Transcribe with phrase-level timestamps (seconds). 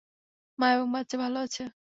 [0.59, 1.63] মা এবং বাচ্চা ভালো আছে।